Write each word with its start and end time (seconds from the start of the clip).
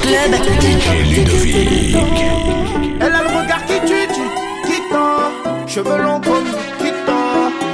Club. 0.00 0.34
DJ 0.60 0.86
Ludovic. 1.16 1.96
Elle 3.00 3.14
a 3.14 3.22
le 3.22 3.28
regard 3.28 3.64
qui 3.66 3.80
tue, 3.86 4.06
tu 4.14 4.22
quittes 4.66 4.96
Cheveux 5.66 6.02
longs 6.02 6.20
comme 6.20 6.44
quitte 6.78 6.94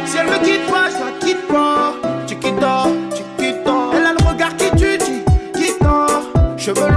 Si 0.07 0.17
elle 0.19 0.27
me 0.27 0.38
quitte 0.45 0.67
pas, 0.71 0.88
je 0.91 0.99
la 1.04 1.11
quitte 1.27 1.46
pas. 1.49 1.95
Tu 2.27 2.36
quittes, 2.36 2.54
tu 3.14 3.22
quittes. 3.38 3.56
Elle 3.95 4.06
a 4.06 4.12
le 4.12 4.29
regard 4.29 4.56
qui 4.56 4.70
tue, 4.76 4.98
tu 4.98 5.24
quittes 5.58 5.86
Cheveux 6.56 6.88
longs 6.88 6.93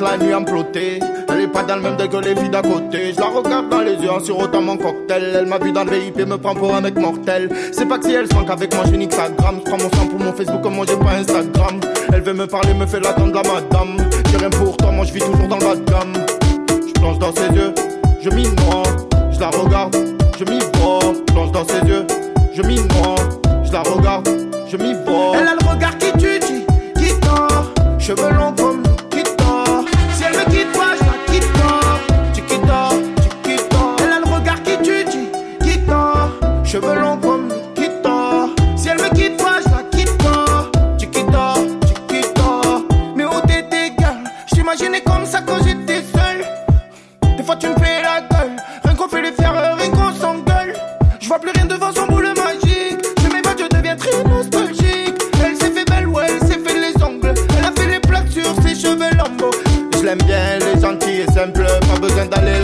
la 0.00 0.16
nuit 0.18 0.32
à 0.32 0.40
me 0.40 0.44
plotter 0.46 1.00
pas 1.48 1.62
dans 1.62 1.76
le 1.76 1.82
même 1.82 1.96
degré 1.96 2.20
que 2.20 2.28
les 2.28 2.36
filles 2.36 2.50
d'à 2.50 2.62
côté. 2.62 3.12
Je 3.14 3.20
la 3.20 3.26
regarde 3.26 3.68
dans 3.68 3.80
les 3.80 3.94
yeux 3.94 4.10
en 4.10 4.20
sirotant 4.20 4.62
mon 4.62 4.76
cocktail. 4.76 5.32
Elle 5.34 5.46
m'a 5.46 5.58
vu 5.58 5.72
dans 5.72 5.84
le 5.84 5.90
VIP, 5.90 6.26
me 6.26 6.36
prend 6.36 6.54
pour 6.54 6.74
un 6.74 6.80
mec 6.80 6.96
mortel. 6.96 7.48
C'est 7.72 7.86
pas 7.86 7.98
que 7.98 8.06
si 8.06 8.14
elle 8.14 8.26
se 8.26 8.34
manque 8.34 8.50
avec 8.50 8.74
moi, 8.74 8.84
j'ai 8.90 9.04
Instagram. 9.04 9.60
Je 9.64 9.70
prends 9.70 9.78
mon 9.78 9.90
sang 9.90 10.06
pour 10.06 10.18
mon 10.18 10.32
Facebook, 10.32 10.62
comme 10.62 10.74
moi 10.74 10.86
j'ai 10.88 10.96
pas 10.96 11.12
Instagram. 11.12 11.80
Elle 12.12 12.22
veut 12.22 12.32
me 12.32 12.46
parler, 12.46 12.74
me 12.74 12.86
fait 12.86 13.00
l'attendre 13.00 13.34
la 13.34 13.42
madame. 13.42 13.96
J'ai 14.30 14.36
rien 14.36 14.50
pour 14.50 14.76
toi, 14.76 14.90
moi 14.90 15.04
je 15.04 15.12
vis 15.12 15.20
toujours 15.20 15.48
dans 15.48 15.58
le 15.58 15.64
bas 15.64 15.76
gamme. 15.86 16.12
Je 16.86 16.92
plonge 16.92 17.18
dans 17.18 17.32
ses 17.32 17.54
yeux, 17.54 17.74
je 18.22 18.30
m'y. 18.30 18.44
Je 19.32 19.40
la 19.40 19.50
regarde, 19.50 19.96
je 20.38 20.44
m'y 20.44 20.58
vois. 20.78 21.00
Je 21.28 21.32
plonge 21.32 21.52
dans 21.52 21.66
ses 21.66 21.86
yeux, 21.86 21.95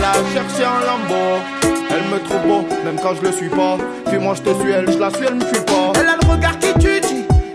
la 0.03 0.13
chercher 0.33 0.65
en 0.65 0.79
lambeau. 0.87 1.41
Elle 1.89 2.05
me 2.11 2.19
trouve 2.25 2.41
beau, 2.47 2.67
même 2.83 2.99
quand 3.01 3.15
je 3.15 3.21
le 3.21 3.31
suis 3.31 3.49
pas. 3.49 3.77
Puis 4.07 4.17
moi 4.17 4.33
je 4.35 4.41
te 4.41 4.53
suis, 4.59 4.71
elle, 4.71 4.91
je 4.91 4.97
la 4.97 5.09
suis, 5.11 5.25
elle 5.25 5.35
me 5.35 5.45
fuit 5.45 5.65
pas. 5.65 5.93
Elle 5.99 6.07
a 6.07 6.17
le 6.21 6.27
regard 6.29 6.57
qui 6.59 6.73
tue, 6.79 7.01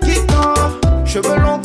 qui 0.02 0.26
tord. 0.26 0.78
Cheveux 1.04 1.36
longs 1.36 1.58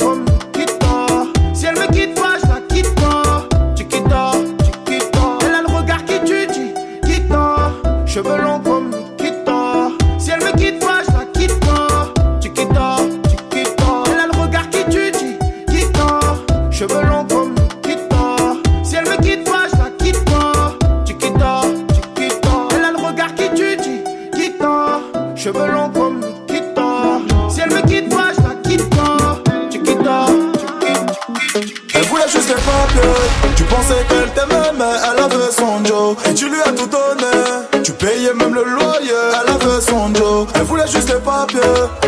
cheveux 25.44 25.66
comme 25.92 26.20
Nikita. 26.20 27.20
Si 27.50 27.60
elle 27.60 27.70
me 27.70 27.82
quitte 27.86 28.08
pas, 28.08 28.32
je 28.34 28.40
la 28.48 28.54
quitte 28.66 28.88
pas. 28.96 29.42
Tu 29.70 29.82
quittes, 29.82 29.98
tu. 29.98 31.66
Elle 31.94 32.04
voulait 32.04 32.28
juste 32.28 32.48
les 32.48 32.54
papiers. 32.54 33.10
Tu 33.54 33.64
pensais 33.64 34.00
qu'elle 34.08 34.30
t'aimait, 34.32 34.72
mais 34.78 34.94
elle 35.04 35.22
avait 35.22 35.52
son 35.52 35.84
Joe. 35.84 36.16
Et 36.30 36.34
tu 36.34 36.48
lui 36.48 36.62
as 36.62 36.72
tout 36.72 36.86
donné. 36.86 37.82
Tu 37.82 37.92
payais 37.92 38.32
même 38.32 38.54
le 38.54 38.64
loyer. 38.64 39.22
Elle 39.42 39.50
avait 39.50 39.82
son 39.82 40.14
Joe. 40.14 40.46
Elle 40.54 40.62
voulait 40.62 40.88
juste 40.88 41.12
les 41.12 41.20
papiers. 41.20 41.60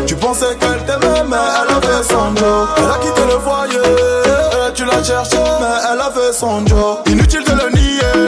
Tu 0.07 0.15
pensais 0.15 0.57
qu'elle 0.59 0.83
t'aimait, 0.87 1.25
mais 1.29 1.37
elle 1.61 1.77
avait 1.77 2.03
son 2.05 2.35
Joe. 2.37 2.69
Elle 2.79 2.91
a 2.91 2.99
quitté 3.03 3.21
le 3.31 3.39
foyer. 3.39 4.73
tu 4.75 4.85
l'as 4.87 5.05
cherché, 5.05 5.37
mais 5.61 5.93
elle 5.93 6.01
avait 6.01 6.33
son 6.33 6.67
Joe. 6.67 7.01
Inutile 7.07 7.45
de 7.45 7.53
le 7.53 7.71
nier. 7.75 8.27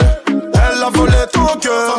Elle 0.53 0.83
a 0.83 0.89
volé 0.93 1.17
ton 1.33 1.47
cœur 1.59 1.97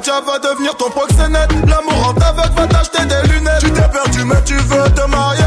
diable 0.00 0.26
va 0.26 0.38
devenir 0.38 0.74
ton 0.76 0.90
proxénète. 0.90 1.50
L'amour 1.66 2.08
en 2.08 2.14
t'aveugle 2.14 2.54
va 2.56 2.66
t'acheter 2.66 3.04
des 3.04 3.28
lunettes. 3.28 3.60
Tu 3.60 3.70
t'es 3.70 3.88
perdu, 3.88 4.24
mais 4.24 4.42
tu 4.44 4.56
veux 4.56 4.88
te 4.90 5.06
marier. 5.06 5.42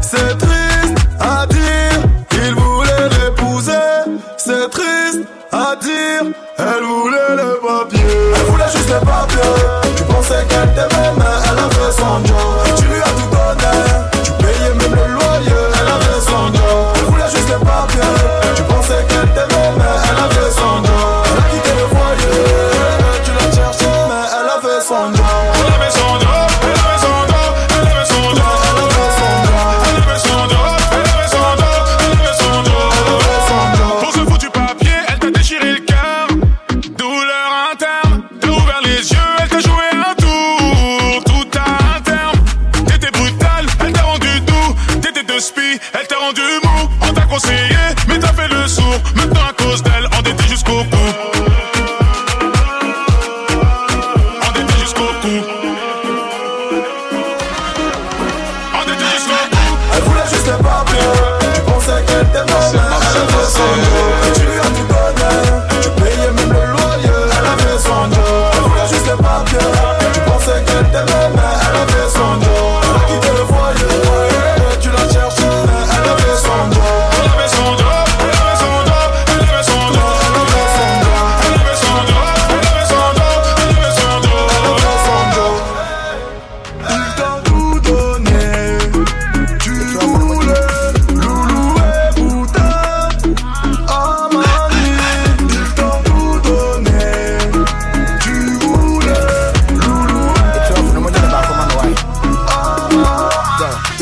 C'est 0.00 0.38
triste 0.38 0.98
à 1.20 1.46
dire, 1.46 2.00
il 2.32 2.54
voulait 2.54 3.08
l'épouser. 3.08 3.72
C'est 4.36 4.70
triste 4.70 5.20
à 5.52 5.76
dire, 5.76 6.32
elle 6.58 6.84
voulait 6.84 7.36
le 7.36 7.58
papier. 7.60 8.00
Elle 8.36 8.44
voulait 8.50 8.70
juste 8.74 8.90
le 8.90 9.00
papier. 9.00 9.40
Tu 9.96 10.02
pensais 10.04 10.44
qu'elle 10.48 10.74
t'aimait, 10.74 11.12
mais 11.16 11.34
elle 11.50 11.58
a 11.58 11.70
fait 11.70 11.92
son 11.92 12.24
job. 12.24 12.76
Tu 12.76 12.84
lui 12.84 13.00
as 13.00 13.14
tout 13.18 13.30
donné, 13.30 13.74
Elle 55.28 55.42
voulait 60.02 60.28
juste 60.30 60.46
les 60.46 60.52
papiers. 60.52 60.98
Tu 61.54 61.60
pensais 61.62 62.04
qu'elle 62.06 62.26
t'aimait, 62.28 62.70
mais 62.72 62.78
elle 62.78 63.26
veut 63.34 63.48
son 63.48 63.62
nom. 63.62 64.15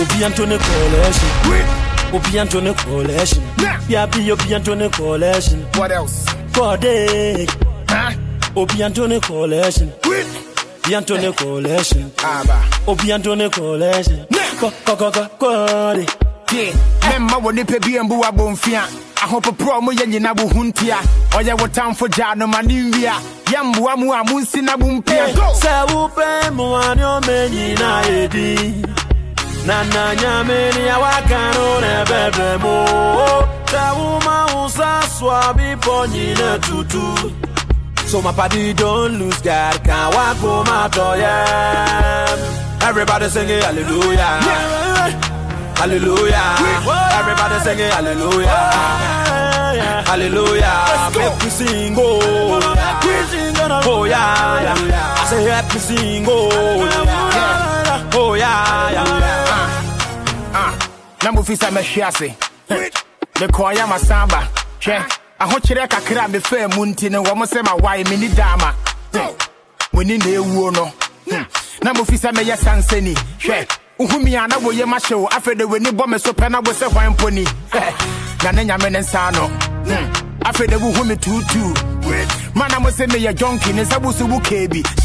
Obi 0.05 0.23
Anthony 0.23 0.59
Coalition. 0.59 1.31
Obi 2.13 2.39
Anthony 2.39 2.75
Coalition. 2.75 3.43
Yeah, 3.89 4.05
be 4.05 4.31
Obi 4.33 4.55
Anthony 4.55 4.89
Coalition. 4.91 5.63
What 5.77 5.93
else? 5.93 6.27
Corday. 6.53 7.47
Huh? 7.89 8.13
Obi 8.55 8.83
Anthony 8.83 9.19
Coalition. 9.21 9.91
Obi 10.05 10.95
Anthony 10.95 11.33
Coalition. 11.33 12.13
Ah, 12.19 12.85
Obi 12.87 13.13
Anthony 13.13 13.49
Coalition. 13.49 14.27
Corday. 15.39 16.07
Yeah, 16.53 16.73
Mema 17.11 17.39
wo 17.43 17.51
nipa 17.53 17.79
bi 17.81 17.99
mbu 18.01 18.21
wa 18.21 18.31
bomfia 18.33 18.83
ahopoprɔ 19.25 19.81
mo 19.83 19.91
yɛ 19.93 20.07
nyina 20.07 20.33
wo 20.37 20.47
ho 20.49 20.63
ntia 20.65 20.97
ɔyɛ 21.33 21.61
wo 21.61 21.67
tamfo 21.67 22.07
gyaa 22.09 22.37
no 22.37 22.47
ma 22.47 22.61
ne 22.63 22.75
nwia 22.91 23.15
yɛmboa 23.47 23.97
mu 23.99 24.13
a 24.13 24.23
monsi 24.23 24.63
na 24.63 24.77
bo 24.77 24.87
mpia 24.87 25.27
sɛ 25.35 25.87
wopɛ 25.89 26.51
mmoa 26.53 26.95
ne 26.95 27.03
ɔma 27.03 27.49
nyinaa 27.51 29.04
Nana 29.67 30.15
nyamini 30.15 30.87
ya 30.87 30.99
wakano 30.99 31.81
ne 31.81 32.05
bebe 32.05 32.57
mo. 32.63 32.85
Tawuma 33.65 34.47
usa 34.65 35.03
swabi 35.19 35.77
ponyine 35.81 36.59
tutu 36.61 37.33
So 38.07 38.21
my 38.23 38.33
party 38.33 38.73
don't 38.75 39.19
lose 39.19 39.41
God 39.41 39.83
Can't 39.83 40.15
walk 40.15 40.37
home 40.37 40.69
out 40.69 40.97
Everybody 42.83 43.29
singing 43.29 43.61
hallelujah. 43.63 44.41
Hallelujah. 45.77 46.57
Everybody 47.19 47.59
singing 47.65 47.91
hallelujah. 47.91 48.71
Hallelujah. 50.07 51.11
Make 51.17 51.43
me 51.45 51.51
sing 51.51 51.95
oh 51.99 52.61
Oh 53.87 54.05
yeah. 54.05 54.75
I 55.17 55.27
say 55.31 55.43
help 55.45 55.73
me 55.75 55.81
sing 55.81 56.25
oh 56.29 56.51
yeah. 56.85 58.11
Oh 58.17 58.35
yeah, 58.35 58.91
yeah. 58.93 59.44
Na 61.25 61.33
mofisa 61.33 61.71
mɛhwe 61.71 62.03
ase 62.07 62.35
mekɔɔyɛ 63.41 63.85
masamba 63.89 64.41
hwɛ 64.81 65.03
ahokyerɛ 65.41 65.89
kakra 65.89 66.25
a 66.25 66.29
mefaa 66.29 66.69
mu 66.77 66.85
nti 66.87 67.11
no 67.11 67.23
wɔ 67.23 67.35
mo 67.37 67.45
sɛ 67.47 67.63
mawae 67.65 68.05
menni 68.05 68.29
daama 68.29 68.75
w'ani 69.95 70.19
na 70.19 70.25
ɛwuo 70.39 70.73
no 70.73 70.93
Hmm. 71.31 71.43
na 71.83 71.93
mofisa 71.95 72.31
mɛyɛ 72.31 72.57
sansani 72.59 73.15
hwɛ 73.41 73.67
wohumi 73.99 74.35
a 74.37 74.47
na 74.49 74.57
woyɛ 74.59 74.85
mahyɛ 74.85 75.19
wo 75.19 75.27
afei 75.29 75.57
de 75.57 75.65
w'ani 75.67 75.91
bɔ 75.97 76.07
me 76.09 76.19
so 76.19 76.33
pɛ 76.35 76.51
na 76.51 76.59
wo 76.61 76.73
sɛ 76.73 76.93
hwan 76.93 77.15
mpo 77.17 77.33
ni. 77.33 77.45
Na 78.45 78.51
ne 78.53 78.65
nyame 78.67 78.93
ne 78.93 78.99
nsa 79.01 79.33
no 79.33 79.47
Hmm. 79.49 80.13
afei 80.45 80.67
de 80.69 80.77
wohu 80.77 81.07
me 81.07 81.15
tuutuu 81.17 82.55
mana 82.55 82.79
mo 82.81 82.91
sɛ 82.91 83.07
meyɛ 83.09 83.33
jonki 83.35 83.73
ne 83.75 83.83
nsa 83.85 83.99
busu 83.99 84.29
wo 84.29 84.39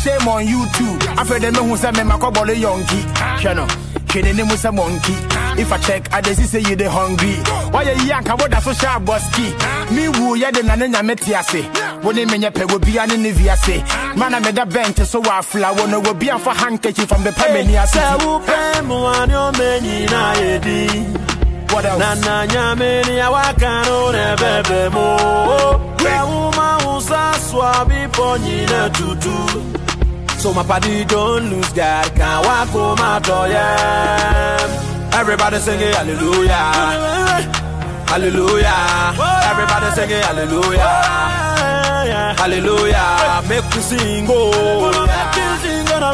shame 0.04 0.28
on 0.28 0.46
you 0.46 0.66
too. 0.74 0.98
Afei 1.16 1.40
de 1.40 1.50
mehu 1.52 1.78
sɛ 1.78 1.94
memakɔbɔle 1.94 2.56
yɔnki 2.60 3.00
hwɛ 3.40 3.56
no. 3.56 3.66
Hwɛ 4.08 4.36
ne 4.36 4.44
mu 4.44 4.56
sɛ 4.56 4.74
monkey 4.74 5.39
if 5.60 5.74
I 5.74 5.78
check, 5.80 6.14
I 6.14 6.22
just 6.22 6.42
say 6.50 6.62
you're 6.62 6.90
hungry. 6.90 7.36
Why 7.72 7.84
you 7.84 8.08
yank 8.08 8.30
about 8.30 8.50
that 8.50 8.64
social 8.64 9.00
boski? 9.04 9.52
Me 9.94 10.08
woo 10.08 10.36
ya 10.36 10.52
the 10.52 10.64
nana 10.64 11.04
metiase. 11.04 11.62
When 12.02 12.16
they 12.16 12.26
menya 12.26 12.54
pe 12.54 12.64
will 12.64 12.80
be 12.80 12.98
an 12.98 13.10
inviase. 13.10 13.84
Man, 14.16 14.34
I 14.36 14.40
made 14.40 14.58
a 14.58 14.66
bench 14.66 15.00
so 15.00 15.22
I 15.22 15.42
fly. 15.42 15.72
Wanna 15.72 16.00
will 16.00 16.14
be 16.14 16.30
a 16.30 16.40
for 16.40 16.54
handkerchief 16.54 17.10
from 17.10 17.24
the 17.26 17.32
Pamania. 17.32 17.86
What 21.74 21.86
else? 21.86 22.00
Nana 22.00 22.48
nyamini 22.48 23.20
awakano 23.20 24.12
be 24.64 24.90
mo. 24.96 25.18
a 26.08 26.26
uma 26.26 26.78
usaswa 26.98 27.86
bipo 27.86 28.38
nyine 28.38 28.90
tutu. 28.94 30.40
So 30.40 30.54
my 30.54 30.64
body 30.64 31.04
don't 31.04 31.50
lose 31.50 31.74
God, 31.74 32.16
can't 32.16 32.46
walk 32.46 32.74
on 32.76 32.98
my 32.98 33.20
door, 33.20 33.48
yeah. 33.50 34.89
Everybody 35.14 35.58
singing 35.60 35.94
hallelujah 35.94 37.30
Hallelujah. 38.10 39.14
Everybody 39.46 39.96
singing 39.96 40.24
hallelujah. 40.24 40.80
Hallelujah. 42.40 43.44
Make 43.48 43.66
me 43.76 43.82
sing, 43.82 44.26
oh. 44.28 44.92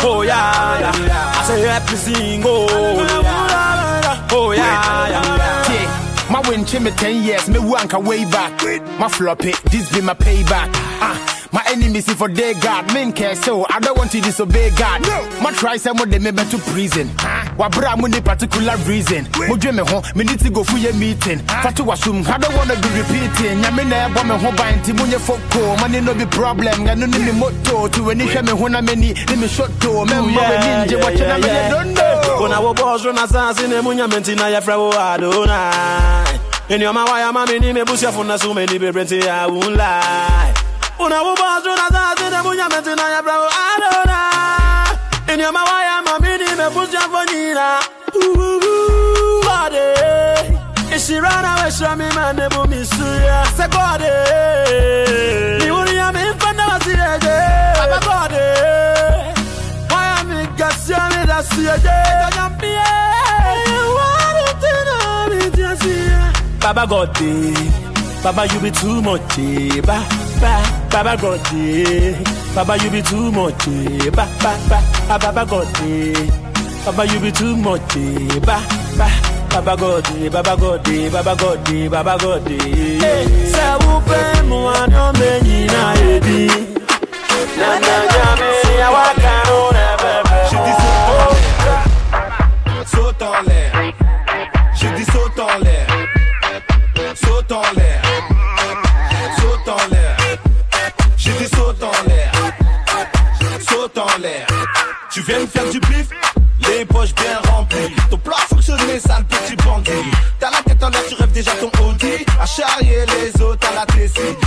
Oh, 0.03 0.21
yeah. 0.21 0.79
yeah. 0.79 1.39
I 1.39 1.43
say, 1.47 1.61
help 1.61 1.89
me 1.89 1.95
sing, 1.95 2.41
oh. 2.43 2.67
Oh, 4.29 4.51
yeah. 4.51 5.07
yeah. 5.07 5.71
Yeah. 5.71 6.05
My 6.29 6.41
win 6.49 6.65
me 6.83 6.91
10 6.91 7.23
years, 7.23 7.47
me 7.47 7.59
wanka 7.59 8.03
way 8.03 8.25
back. 8.25 8.51
My 8.99 9.07
flop 9.07 9.45
it, 9.45 9.55
this 9.71 9.89
be 9.93 10.01
my 10.01 10.15
payback. 10.15 10.69
Ah, 10.99 11.47
my 11.53 11.63
enemies 11.67 12.09
if 12.09 12.17
for 12.17 12.27
they 12.27 12.55
God, 12.55 12.93
men 12.93 13.13
care 13.13 13.35
so 13.35 13.65
I 13.69 13.79
don't 13.79 13.97
want 13.97 14.11
to 14.11 14.19
disobey 14.19 14.71
God. 14.71 15.01
No. 15.03 15.41
My 15.41 15.53
try 15.53 15.77
some 15.77 15.97
of 16.01 16.09
them 16.09 16.23
me 16.23 16.31
to 16.31 16.57
prison. 16.57 17.09
Wa 17.57 17.69
bra 17.69 17.95
mo 17.95 18.07
ni 18.07 18.19
particular 18.21 18.75
reason. 18.85 19.23
Mo 19.47 19.55
dwe 19.55 19.71
me 19.73 19.83
ho, 19.87 20.01
me 20.15 20.23
need 20.25 20.39
to 20.39 20.49
go 20.49 20.63
for 20.63 20.77
your 20.77 20.93
meeting. 20.93 21.39
Fatu 21.63 21.83
wasum, 21.83 22.25
I 22.27 22.37
don't 22.37 22.53
wanna 22.55 22.75
be 22.75 22.89
repeating. 22.99 23.61
Nya 23.63 23.71
me 23.75 23.83
na 23.85 24.07
ebo 24.07 24.23
me 24.23 24.35
ho 24.37 24.51
ban 24.55 24.81
ti 24.83 24.91
munye 24.91 25.17
foko. 25.19 25.79
Money 25.79 26.01
no 26.01 26.13
be 26.13 26.25
problem. 26.25 26.83
Nga 26.83 26.95
no 26.95 27.05
ni 27.05 27.19
me 27.19 27.31
motto. 27.31 27.87
To 27.87 28.09
any 28.11 28.25
hwe 28.25 28.43
me 28.45 28.51
ho 28.51 28.67
na 28.67 28.81
me 28.81 28.95
ni, 28.95 29.13
ni 29.13 29.35
me 29.35 29.47
shot 29.47 29.71
to. 29.81 30.05
Me 30.05 30.15
mo 30.19 30.27
me 30.27 30.33
ninja 30.35 31.01
watch 31.01 31.19
na 31.19 31.37
me 31.37 31.69
don't 31.69 31.93
know. 31.93 32.37
Kuna 32.37 32.61
wo 32.61 32.73
boss 32.73 33.05
na 33.05 33.25
sansi 33.27 33.67
ne 33.69 33.81
munya 33.81 34.07
menti 34.09 34.35
na 34.35 34.47
ya 34.47 34.59
fra 34.59 34.77
wo 34.77 34.91
Adonai. 34.91 36.39
In 36.67 36.81
your 36.81 36.91
my 36.93 37.05
wire 37.05 37.59
ni 37.59 37.71
me 37.73 37.81
busia 37.83 38.11
funa 38.11 38.37
so 38.37 38.53
many 38.53 38.77
be 38.77 38.91
brenti 38.91 39.21
I 39.27 39.47
won't 39.47 39.75
lie. 39.77 40.44
na 47.65 47.79
If 50.95 51.01
she 51.05 51.15
ran 51.19 51.45
away, 51.51 51.71
she 51.77 51.87
me 51.99 52.07
man, 52.15 52.35
they 52.37 52.47
will 52.53 52.67
miss 52.67 52.91
you. 52.99 53.11
Say 53.57 53.67
God, 53.75 54.01
me 55.59 55.69
only 55.69 55.97
am 56.05 56.15
in 56.15 56.33
front 56.39 56.59
of 56.63 56.69
us 56.75 56.83
today. 56.85 57.73
I'm 57.81 57.93
a 57.95 57.99
God, 58.07 58.33
why 59.91 60.05
am 60.19 60.31
I 60.31 60.41
gas? 60.57 60.89
You 60.89 61.01
me 61.11 61.21
that's 61.29 61.57
your 61.57 61.77
day. 61.77 62.05
I'm 62.43 62.53
here. 62.59 63.05
Baba 66.61 66.87
God, 66.87 67.13
Baba, 68.23 68.43
you 68.51 68.59
be 68.59 68.71
too 68.71 69.01
much, 69.01 69.37
eh? 69.37 69.81
ba 69.81 69.97
ba. 70.41 70.53
Baba 70.91 71.13
God, 71.21 71.47
Baba, 72.55 72.73
you 72.83 72.89
be 72.89 73.01
too 73.03 73.31
much, 73.31 73.67
eh? 73.67 74.09
ba 74.09 74.25
ba 74.41 74.51
ba. 74.69 74.79
Baba 75.19 75.43
God. 75.45 76.44
Baba 76.85 77.03
you 77.11 77.19
be 77.19 77.31
too 77.31 77.55
much, 77.57 77.81
eh. 77.97 78.39
ba 78.45 78.61
ba. 78.97 79.07
Baba 79.49 79.75
God. 79.75 80.05
Baba 80.31 80.55
God. 80.55 80.83
Baba 81.11 81.35
God. 81.35 81.89
Baba 81.91 82.17
God, 82.19 82.51
eh. 82.51 83.25
Say 83.53 83.73
who 83.83 83.93
pay 84.07 84.41
mo 84.47 84.69
anyo 84.73 85.05
me 85.17 85.29
nyina 85.45 85.81
edi. 86.13 86.47
Na 87.57 87.69
na 87.79 87.95
jame 88.13 88.51
ya 88.79 88.89
wakano 88.95 89.44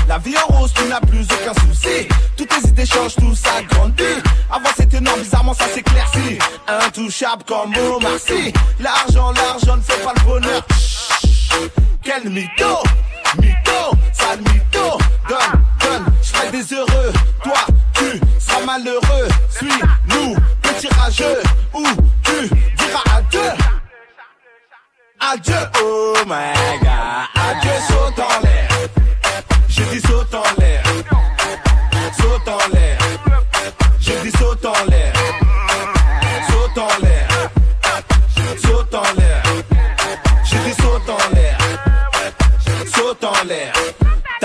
la 0.09 0.19
vie 0.19 0.35
en 0.37 0.53
rose, 0.55 0.73
tu 0.75 0.85
n'as 0.85 1.01
plus 1.01 1.25
aucun 1.25 1.55
souci. 1.67 2.09
Toutes 2.37 2.49
tes 2.49 2.69
idées 2.69 2.87
changent, 2.87 3.17
tout 3.17 3.35
ça 3.35 3.63
grandit. 3.71 4.03
Avant 4.51 4.71
c'était 4.77 4.99
énorme, 4.99 5.21
bizarrement 5.21 5.55
ça 5.55 5.69
s'éclaircit. 5.69 6.39
Intouchable 6.67 7.45
comme 7.45 7.73
Omar 7.77 8.19
Sy. 8.19 8.53
L'argent, 8.81 9.33
l'argent 9.33 9.77
ne 9.77 9.83
fait 9.83 10.03
pas 10.03 10.13
le 10.17 10.25
bonheur. 10.25 10.63
Chut, 10.81 11.73
Quel 12.03 12.31
mytho, 12.31 12.83
mytho, 13.41 13.97
sale 14.13 14.39
mytho. 14.41 14.99
Donne, 15.29 15.63
donne, 15.81 16.05
je 16.23 16.29
ferai 16.29 16.51
des 16.51 16.75
heureux. 16.75 17.13
Toi, 17.43 17.67
tu 17.95 18.21
seras 18.39 18.65
malheureux. 18.65 19.29
Suis-nous, 19.51 20.37
petit 20.63 20.89
rageux. 20.89 21.43
Ou 21.75 21.85
tu 22.23 22.49
diras 22.77 23.19
adieu. 23.19 23.41
Adieu, 25.21 25.55
oh 25.83 26.15
my 26.27 26.79
god. 26.81 26.88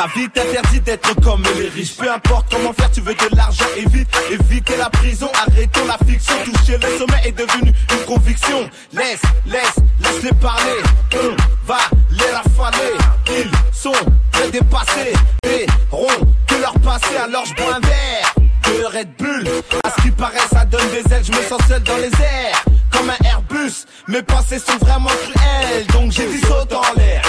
Ta 0.04 0.10
vie 0.20 0.30
t'interdit 0.30 0.82
d'être 0.82 1.16
comme 1.22 1.44
les 1.56 1.70
riches. 1.70 1.96
Peu 1.96 2.12
importe 2.12 2.54
comment 2.54 2.74
faire, 2.74 2.92
tu 2.92 3.00
veux 3.00 3.14
de 3.14 3.36
l'argent. 3.38 3.64
Évite, 3.78 4.10
éviter 4.30 4.76
la 4.76 4.90
prison. 4.90 5.30
Arrêtons 5.34 5.86
la 5.88 5.98
fiction. 6.06 6.36
Toucher 6.44 6.78
le 6.78 6.98
sommet 6.98 7.22
est 7.24 7.32
devenu 7.32 7.72
une 7.90 8.06
conviction. 8.06 8.70
Laisse, 8.92 9.22
laisse, 9.46 9.76
laisse-les 10.02 10.34
parler. 10.42 10.76
On 11.14 11.66
va 11.66 11.78
les 12.10 12.32
rafaler. 12.32 12.92
Ils 13.30 13.50
sont 13.72 13.94
très 14.34 14.52
dépassés. 14.52 15.14
Et 15.48 15.66
rond 15.90 16.08
que 16.48 16.56
leur 16.56 16.74
passé. 16.82 17.16
Alors 17.24 17.46
je 17.46 17.54
bois 17.54 17.76
un 17.76 17.80
verre 17.80 18.36
de 18.66 18.98
Red 18.98 19.10
Bull. 19.18 19.48
À 19.86 19.90
ce 19.90 20.02
qui 20.02 20.12
paraît, 20.12 20.48
ça 20.52 20.66
donne 20.66 20.90
des 20.90 21.14
ailes. 21.14 21.24
Je 21.24 21.32
me 21.32 21.42
sens 21.44 21.62
seul 21.70 21.82
dans 21.84 21.96
les 21.96 22.12
airs. 22.22 22.62
Comme 22.92 23.10
un 23.10 23.26
Airbus. 23.26 23.86
Mes 24.10 24.22
pensées 24.22 24.60
sont 24.60 24.78
vraiment 24.80 25.12
cruelles. 25.32 25.88
Donc 25.94 26.12
j'ai 26.12 26.28
dit 26.28 26.42
saute 26.42 26.74
en 26.74 26.94
l'air. 26.98 27.22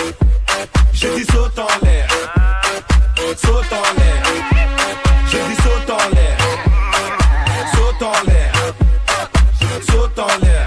J'ai 0.92 1.14
dit 1.14 1.24
saute 1.24 1.56
en 1.56 1.84
l'air 1.84 2.08
saute 3.36 3.72
en 3.72 3.98
l'air. 3.98 4.22
Je 5.26 5.38
dis 5.38 5.56
saute 5.62 5.90
en 5.90 6.14
l'air. 6.14 6.36
Saute 7.72 8.02
en 8.02 8.26
l'air. 8.26 8.52
Saute 9.88 10.18
en 10.18 10.44
l'air. 10.44 10.66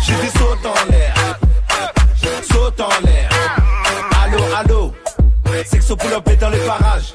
Je 0.00 0.12
dis 0.12 0.38
saute 0.38 0.66
en 0.66 0.90
l'air. 0.90 1.14
Saute 2.50 2.80
en 2.80 3.06
l'air. 3.06 3.28
Allô, 4.22 4.42
allô. 4.56 4.94
Sexo 5.64 5.96
pull 5.96 6.12
up 6.12 6.28
est 6.28 6.36
dans 6.36 6.50
les 6.50 6.58
parages. 6.58 7.14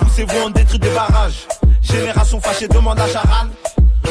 Poussez-vous, 0.00 0.36
on 0.46 0.50
détruit 0.50 0.78
des 0.78 0.90
barrages. 0.90 1.46
Génération 1.82 2.40
fâchée 2.40 2.68
demande 2.68 2.98
à 3.00 3.06
Charal. 3.08 3.48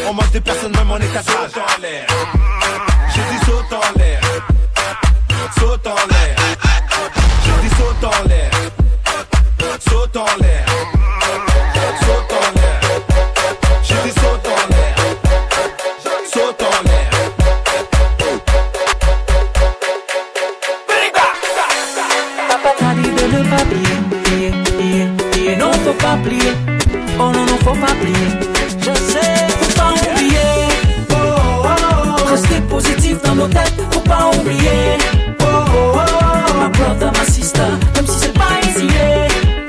On 0.07 0.13
mange 0.13 0.31
des 0.31 0.41
personnes, 0.41 0.71
même 0.75 0.91
en 0.91 0.97
état 0.97 1.21
Saute 1.21 1.57
en 1.57 1.81
l'air. 1.81 2.05
Oh 27.21 27.31
non, 27.33 27.45
non, 27.45 27.57
faut 27.63 27.75
pas 27.75 27.93
plier. 27.99 28.29
Je 28.79 28.93
sais, 29.11 29.47
faut 29.59 29.73
pas 29.77 29.91
oublier. 29.91 30.37
Oh, 31.11 31.15
oh, 31.15 31.67
oh. 32.17 32.61
Positif 32.69 33.21
dans 33.23 33.35
nos 33.35 33.47
têtes, 33.47 33.73
faut 33.91 33.99
pas 33.99 34.31
oublier. 34.39 34.97
Oh, 35.41 35.43
oh, 35.45 35.95
oh. 35.95 36.53
Ma 36.59 36.69
brother, 36.69 37.11
ma 37.11 37.25
sister, 37.25 37.59
même 37.95 38.07
si 38.07 38.19
c'est 38.19 38.33
pas 38.33 38.59
easy. 38.63 38.87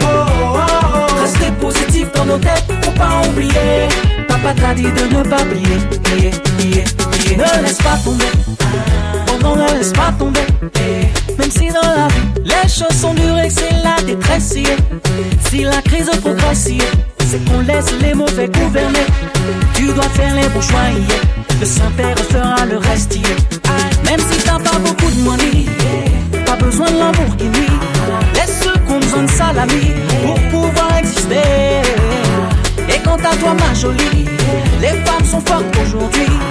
Oh, 0.02 0.06
oh, 0.06 0.56
oh. 0.56 1.52
Positif 1.60 2.10
dans 2.12 2.24
nos 2.24 2.38
têtes, 2.38 2.64
faut 2.82 2.92
pas 2.92 3.20
oublier. 3.28 3.88
Papa 4.28 4.54
t'a 4.54 4.74
dit 4.74 4.82
de 4.84 5.16
ne 5.16 5.22
pas 5.22 5.42
plier, 5.44 5.78
plier, 6.04 6.30
plier. 6.56 6.84
Ne 7.36 7.62
laisse 7.62 7.78
pas 7.78 7.96
tomber. 8.04 8.24
Oh 9.28 9.42
non, 9.42 9.56
ne 9.56 9.66
laisse 9.76 9.92
pas 9.92 10.12
tomber. 10.18 10.40
Même 11.38 11.50
si 11.50 11.68
dans 11.68 11.80
la 11.80 12.08
vie, 12.08 12.44
les 12.44 12.68
choses 12.68 12.96
sont 13.00 13.14
dures 13.14 13.38
et 13.38 13.48
que 13.48 13.54
c'est 13.54 13.74
la 13.82 14.00
détresse. 14.02 14.54
yeah. 14.56 14.76
Si 15.48 15.62
la 15.64 15.82
crise 15.82 16.10
progresse, 16.22 16.68
yeah, 16.68 16.84
c'est 17.30 17.44
qu'on 17.44 17.60
laisse 17.60 17.92
les 18.00 18.12
mauvais 18.14 18.48
gouverner. 18.48 19.06
Tu 19.74 19.84
dois 19.86 20.10
faire 20.18 20.34
les 20.34 20.48
bons 20.48 20.60
choix. 20.60 20.90
Le 21.60 21.66
Saint-Père 21.66 22.18
fera 22.18 22.66
le 22.66 22.78
reste. 22.78 23.14
yeah. 23.14 24.10
Même 24.10 24.20
si 24.30 24.38
t'as 24.42 24.58
pas 24.58 24.78
beaucoup 24.78 25.10
de 25.12 25.20
money, 25.22 25.66
pas 26.44 26.56
besoin 26.56 26.90
de 26.90 26.98
Lamborghini. 26.98 27.68
Laisse 28.34 28.60
ceux 28.64 28.72
qui 28.72 28.92
ont 28.92 28.98
besoin 28.98 29.22
de 29.22 29.30
salami 29.30 29.92
pour 30.24 30.40
pouvoir 30.50 30.98
exister. 30.98 31.82
Et 32.88 32.98
quant 33.04 33.14
à 33.30 33.36
toi, 33.36 33.54
ma 33.54 33.74
jolie, 33.74 34.26
les 34.80 34.94
femmes 35.04 35.24
sont 35.24 35.40
fortes 35.40 35.76
aujourd'hui. 35.84 36.49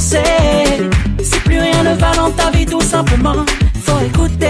Si 0.00 1.40
plus 1.44 1.60
rien 1.60 1.82
ne 1.82 1.94
va 1.94 2.12
dans 2.16 2.30
ta 2.30 2.50
vie, 2.50 2.64
tout 2.64 2.80
simplement, 2.80 3.44
faut 3.84 3.98
écouter. 4.02 4.46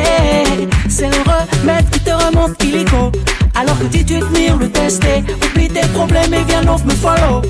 C'est 0.89 1.09
le 1.09 1.17
remède 1.27 1.91
qui 1.91 1.99
te 1.99 2.11
remonte 2.11 2.63
illico. 2.63 3.11
Alors 3.57 3.77
que 3.81 3.87
dis 3.87 4.05
tu 4.05 4.21
tenir 4.21 4.57
le 4.57 4.69
tester, 4.71 5.25
oublie 5.45 5.69
tes 5.69 5.87
problèmes 5.89 6.33
et 6.35 6.45
viens 6.47 6.63
donc 6.63 6.85
me 6.85 6.93
follow. 6.93 7.43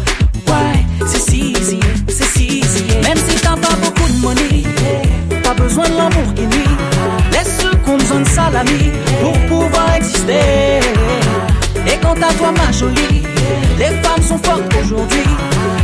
Ouais, 0.49 0.81
c'est 1.07 1.31
si 1.31 1.53
easy, 1.53 1.79
c'est 2.09 2.25
si 2.25 2.61
easy. 2.61 2.85
Même 3.03 3.19
si 3.19 3.35
t'as 3.37 3.57
pas 3.57 3.77
beaucoup 3.85 4.11
de 4.11 4.19
money, 4.23 4.65
pas 5.43 5.53
besoin 5.53 5.87
de 5.87 5.97
Lamborghini. 5.99 6.65
Laisse 7.33 7.59
ceux 7.61 7.77
qui 7.77 7.91
ont 7.91 7.99
besoin 7.99 8.21
de 8.21 8.29
salami 8.29 8.93
pour 9.21 9.39
pouvoir 9.41 9.95
exister. 9.97 10.81
Et 11.87 11.99
quant 12.01 12.15
à 12.15 12.33
toi, 12.33 12.51
ma 12.57 12.73
jolie, 12.73 13.25
les 13.79 13.91
femmes 14.03 14.23
sont 14.23 14.39
fortes 14.39 14.73
aujourd'hui. 14.83 15.25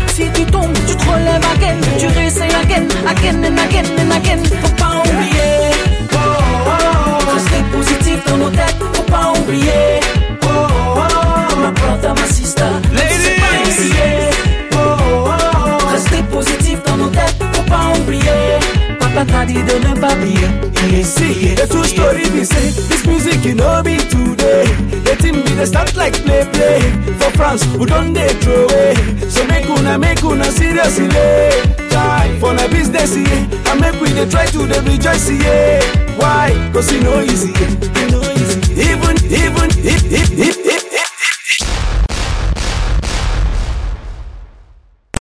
Si 0.08 0.25
tu 0.32 0.44
tombes, 0.46 0.73
tu 0.88 0.96
te 0.96 1.04
relèves 1.04 1.44
again, 1.54 1.76
tu 1.99 2.06
réessayes 2.06 2.54
again, 2.62 2.87
again 3.06 3.44
and 3.44 3.58
again 3.58 3.87
and 3.99 4.11
again. 4.12 4.42
Faut 4.62 4.75
pas 4.76 5.02
oublier, 5.04 5.70
oh, 6.12 6.16
oh, 6.16 6.70
oh. 6.70 7.35
rester 7.35 7.62
positif 7.73 8.25
dans 8.26 8.37
nos 8.38 8.50
têtes, 8.50 8.76
faut 8.94 9.02
pas 9.02 9.32
oublier. 9.38 10.00
Oh, 10.42 10.46
oh, 10.46 11.00
oh. 11.00 11.56
Ma 11.61 11.70
brother, 11.70 12.14
ma 12.14 12.26
sister, 12.32 12.62
c'est 12.94 13.40
pas 13.40 13.54
yeah. 13.85 14.30
oh, 14.73 14.76
oh, 14.76 15.28
oh. 15.28 15.92
rester 15.92 16.23
positif 16.30 16.78
dans 16.87 16.96
nos 16.96 17.08
têtes, 17.08 17.37
faut 17.52 17.62
pas 17.62 17.92
oublier. 18.00 18.58
Papa 18.99 19.25
t'a 19.25 19.44
dit 19.44 19.54
de 19.54 19.88
ne 19.88 20.00
pas. 20.00 20.06
Yeah, 20.26 21.02
See, 21.02 21.54
the 21.54 21.66
true 21.68 21.85
story 21.85 22.25
The 25.56 25.64
team 25.64 25.64
be 25.64 25.64
the 25.64 25.66
start 25.66 25.96
like 25.96 26.14
play 26.25 26.44
play 26.52 26.80
for 27.18 27.30
France 27.36 27.62
who 27.64 27.86
don't 27.86 28.12
they 28.12 28.28
throw 28.40 28.64
away. 28.66 28.94
So 29.28 29.44
make 29.46 29.68
una 29.68 29.98
make 29.98 30.22
una 30.22 30.44
seriously. 30.44 31.08
Try 31.88 32.36
for 32.40 32.52
the 32.54 32.68
business 32.70 33.16
yeah, 33.16 33.72
and 33.72 33.80
make 33.80 34.00
we 34.00 34.12
dey 34.12 34.28
try 34.28 34.46
to 34.46 34.66
dey 34.66 34.80
rejoice 34.80 35.30
yeah. 35.30 35.80
Why? 36.18 36.52
Cause 36.72 36.92
e 36.92 37.00
no 37.00 37.20
easy. 37.22 37.52
Even 38.76 39.16
even 39.32 39.68
if 39.84 40.02
if 40.12 40.28
if 40.38 40.65